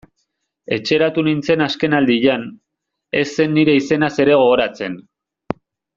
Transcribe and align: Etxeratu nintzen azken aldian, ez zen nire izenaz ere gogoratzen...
Etxeratu 0.77 1.23
nintzen 1.27 1.61
azken 1.65 1.95
aldian, 1.97 2.47
ez 3.23 3.25
zen 3.35 3.55
nire 3.59 3.79
izenaz 3.81 4.13
ere 4.25 4.39
gogoratzen... 4.45 5.01